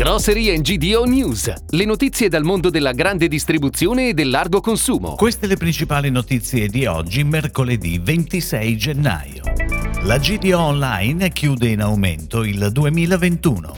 [0.00, 5.14] Grocery GDO News, le notizie dal mondo della grande distribuzione e del largo consumo.
[5.14, 9.42] Queste le principali notizie di oggi, mercoledì 26 gennaio.
[10.04, 13.76] La GDO Online chiude in aumento il 2021.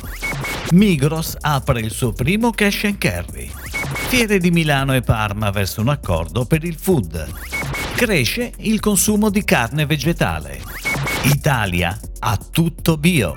[0.71, 3.50] Migros apre il suo primo cash and carry.
[4.07, 7.32] Fiere di Milano e Parma verso un accordo per il food.
[7.96, 10.61] Cresce il consumo di carne vegetale.
[11.25, 13.34] Italia ha tutto bio.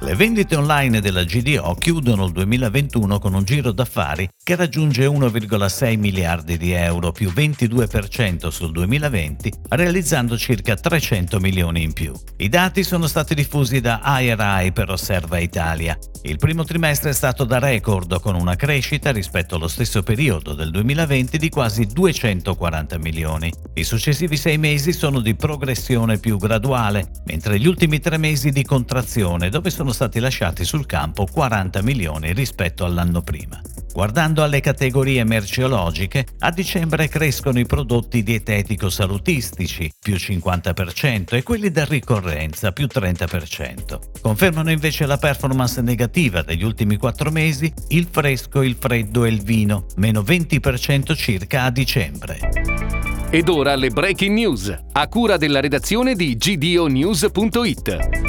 [0.00, 5.98] Le vendite online della GDO chiudono il 2021 con un giro d'affari che raggiunge 1,6
[5.98, 12.12] miliardi di euro più 22% sul 2020, realizzando circa 300 milioni in più.
[12.36, 15.98] I dati sono stati diffusi da IRI per Osserva Italia.
[16.26, 20.72] Il primo trimestre è stato da record con una crescita rispetto allo stesso periodo del
[20.72, 23.52] 2020 di quasi 240 milioni.
[23.74, 28.64] I successivi sei mesi sono di progressione più graduale, mentre gli ultimi tre mesi di
[28.64, 33.60] contrazione dove sono stati lasciati sul campo 40 milioni rispetto all'anno prima.
[33.96, 41.86] Guardando alle categorie merceologiche, a dicembre crescono i prodotti dietetico-salutistici, più 50%, e quelli da
[41.86, 43.98] ricorrenza, più 30%.
[44.20, 49.40] Confermano invece la performance negativa degli ultimi quattro mesi il fresco, il freddo e il
[49.40, 52.38] vino, meno 20% circa a dicembre.
[53.30, 58.25] Ed ora le breaking news, a cura della redazione di gdonews.it.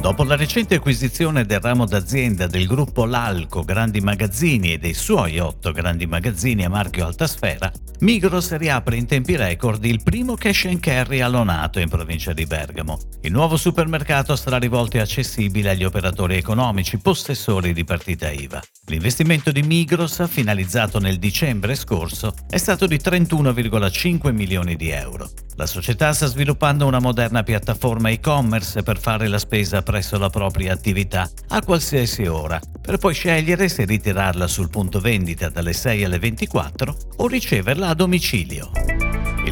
[0.00, 5.38] Dopo la recente acquisizione del ramo d'azienda del gruppo Lalco Grandi Magazzini e dei suoi
[5.38, 10.80] otto grandi magazzini a marchio Altasfera, Migros riapre in tempi record il primo cash and
[10.80, 12.98] carry a Lonato in provincia di Bergamo.
[13.22, 18.62] Il nuovo supermercato sarà rivolto e accessibile agli operatori economici possessori di partita IVA.
[18.88, 25.30] L'investimento di Migros, finalizzato nel dicembre scorso, è stato di 31,5 milioni di euro.
[25.56, 30.72] La società sta sviluppando una moderna piattaforma e-commerce per fare la spesa presso la propria
[30.72, 36.18] attività a qualsiasi ora, per poi scegliere se ritirarla sul punto vendita dalle 6 alle
[36.18, 39.05] 24 o riceverla a domicilio.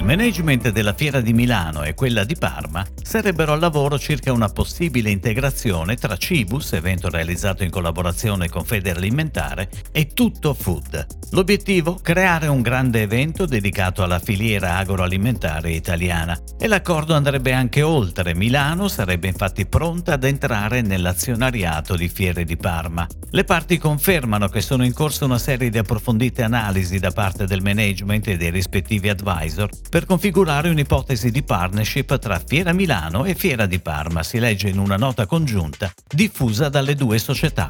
[0.04, 4.50] Il management della Fiera di Milano e quella di Parma sarebbero al lavoro circa una
[4.50, 11.06] possibile integrazione tra Cibus, evento realizzato in collaborazione con Federalimentare, e Tutto Food.
[11.30, 11.94] L'obiettivo?
[12.02, 18.34] Creare un grande evento dedicato alla filiera agroalimentare italiana e l'accordo andrebbe anche oltre.
[18.34, 23.06] Milano sarebbe infatti pronta ad entrare nell'azionariato di Fiere di Parma.
[23.30, 27.62] Le parti confermano che sono in corso una serie di approfondite analisi da parte del
[27.62, 33.64] management e dei rispettivi advisor per configurare un'ipotesi di partnership tra Fiera Milano e Fiera
[33.64, 37.68] di Parma, si legge in una nota congiunta diffusa dalle due società.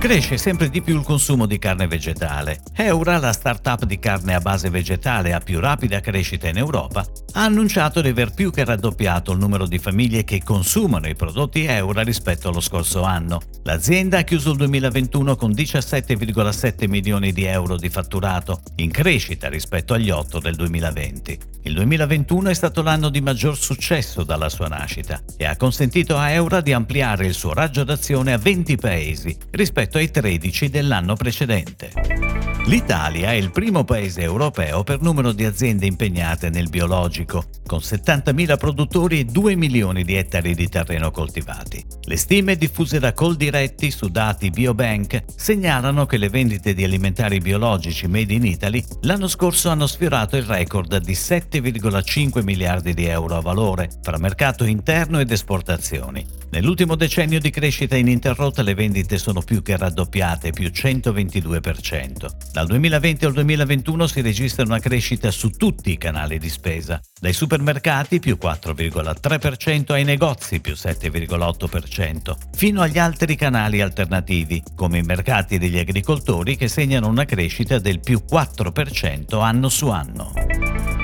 [0.00, 2.62] Cresce sempre di più il consumo di carne vegetale.
[2.74, 7.44] Eura, la startup di carne a base vegetale a più rapida crescita in Europa, ha
[7.44, 12.00] annunciato di aver più che raddoppiato il numero di famiglie che consumano i prodotti Eura
[12.00, 13.42] rispetto allo scorso anno.
[13.64, 19.92] L'azienda ha chiuso il 2021 con 17,7 milioni di euro di fatturato, in crescita rispetto
[19.92, 21.38] agli 8 del 2020.
[21.64, 26.30] Il 2021 è stato l'anno di maggior successo dalla sua nascita e ha consentito a
[26.30, 32.29] Eura di ampliare il suo raggio d'azione a 20 paesi rispetto ai 13 dell'anno precedente.
[32.66, 38.58] L'Italia è il primo paese europeo per numero di aziende impegnate nel biologico, con 70.000
[38.58, 41.84] produttori e 2 milioni di ettari di terreno coltivati.
[42.02, 48.06] Le stime diffuse da Coldiretti su dati Biobank segnalano che le vendite di alimentari biologici
[48.06, 53.40] made in Italy l'anno scorso hanno sfiorato il record di 7,5 miliardi di euro a
[53.40, 56.38] valore fra mercato interno ed esportazioni.
[56.50, 62.49] Nell'ultimo decennio di crescita ininterrotta le vendite sono più che raddoppiate, più 122%.
[62.52, 67.32] Dal 2020 al 2021 si registra una crescita su tutti i canali di spesa, dai
[67.32, 75.58] supermercati più 4,3% ai negozi più 7,8%, fino agli altri canali alternativi, come i mercati
[75.58, 80.32] degli agricoltori che segnano una crescita del più 4% anno su anno.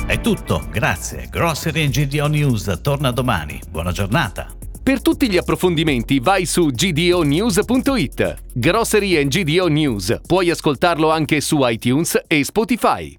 [0.07, 1.29] È tutto, grazie.
[1.31, 3.61] Grocery GDO News torna domani.
[3.69, 4.56] Buona giornata.
[4.87, 8.43] Per tutti gli approfondimenti vai su gdonews.it.
[8.55, 10.21] Grocery GDO News.
[10.25, 13.19] Puoi ascoltarlo anche su iTunes e Spotify.